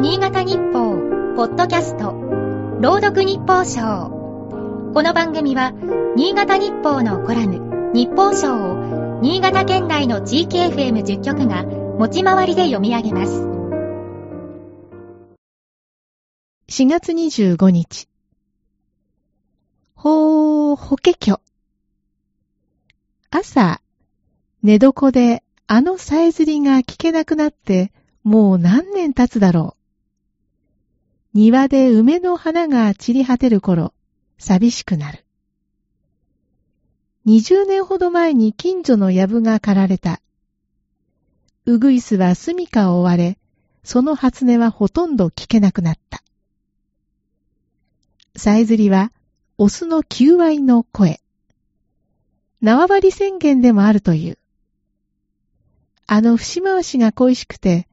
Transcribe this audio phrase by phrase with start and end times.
[0.00, 0.96] 新潟日報、
[1.36, 2.12] ポッドキャスト、
[2.80, 4.08] 朗読日報賞。
[4.94, 5.74] この番組は、
[6.16, 13.42] 新潟日報のコラム、日報賞を、新潟県内の地域 FM10 局が、持ち回りで読み上げます。
[16.68, 18.08] 4月25日。
[19.96, 21.42] ほー、ほけきょ。
[23.30, 23.82] 朝、
[24.62, 27.92] 寝床であのさえずりが聞けなくなって、
[28.22, 29.79] もう何年経つだろう。
[31.32, 33.94] 庭で梅の花が散り果てる頃、
[34.36, 35.24] 寂しくなる。
[37.24, 40.20] 二十年ほど前に近所の藪が刈られた。
[41.66, 43.38] うぐいすは住処を追われ、
[43.84, 46.24] その初音はほとんど聞けなくなった。
[48.34, 49.12] さえずりは、
[49.56, 51.20] オスの求愛の声。
[52.60, 54.38] 縄張り宣言でもあるという。
[56.08, 57.86] あの節回しが恋しくて、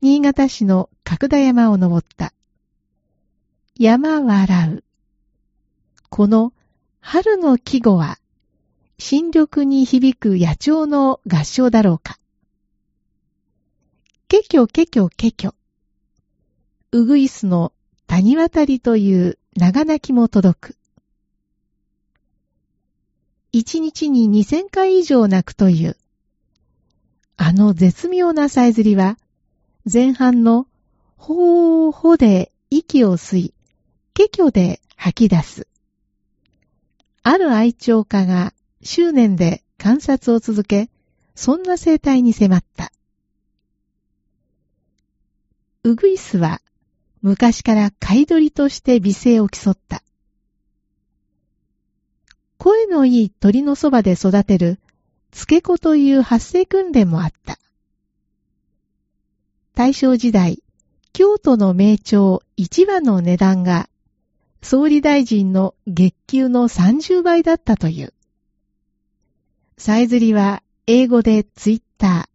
[0.00, 2.32] 新潟市の角田山を登った。
[3.80, 4.84] 山笑う。
[6.10, 6.52] この
[6.98, 8.18] 春の季語は、
[8.98, 12.18] 新緑に響く野鳥の合唱だろうか。
[14.26, 15.54] けきょけきょけきょ。
[16.90, 17.72] うぐいすの
[18.08, 20.76] 谷渡りという長泣きも届く。
[23.52, 25.96] 一日に二千回以上泣くという。
[27.36, 29.18] あの絶妙なさえずりは、
[29.84, 30.66] 前半の
[31.16, 33.54] ほーほで息を吸い、
[34.14, 35.66] けきょで吐き出す。
[37.22, 40.90] ある愛鳥家が執念で観察を続け、
[41.34, 42.92] そんな生態に迫った。
[45.84, 46.60] ウグイスは
[47.22, 50.02] 昔から飼い鳥として美声を競った。
[52.58, 54.78] 声のいい鳥のそばで育てる、
[55.30, 57.58] つけ子という発声訓練もあった。
[59.74, 60.62] 大正時代、
[61.12, 63.88] 京都の名町一番の値段が、
[64.62, 68.12] 総理大臣の月給の30倍だったという。
[69.76, 72.28] さえずりは英語でツイッタ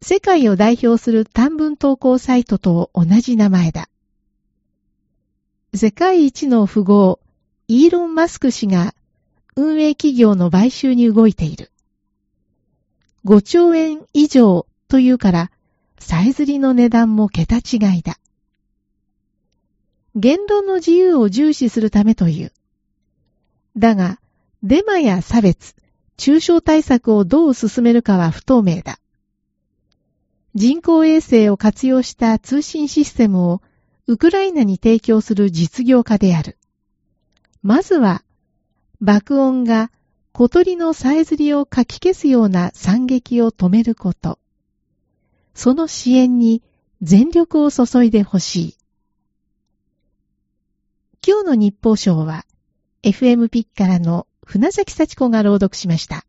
[0.00, 3.88] ー、世界を代表する短文投稿サイトと同じ名前だ。
[5.74, 7.20] 世界一の富豪、
[7.68, 8.94] イーロン・マスク氏が
[9.56, 11.70] 運営企業の買収に動いている。
[13.24, 15.50] 5兆円以上というから、
[15.98, 18.18] さえずりの値段も桁違いだ。
[20.18, 22.52] 言論の自由を重視するためという。
[23.76, 24.18] だが、
[24.62, 25.74] デマや差別、
[26.16, 28.98] 中傷対策をどう進めるかは不透明だ。
[30.54, 33.60] 人工衛星を活用した通信システムを
[34.06, 36.56] ウクライナに提供する実業家である。
[37.62, 38.24] まずは、
[39.02, 39.90] 爆音が
[40.32, 44.38] 小鳥のさえずりをかき消すような惨劇を止めること。
[45.54, 46.62] その支援に
[47.02, 48.76] 全力を注いでほしい。
[51.28, 52.44] 今日の日報賞は、
[53.02, 56.24] FM ピッカラの船崎幸子が朗読しました。